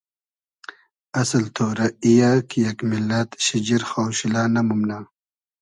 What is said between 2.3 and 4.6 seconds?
کی یئگ میللئد شیجیر خاوشیلۂ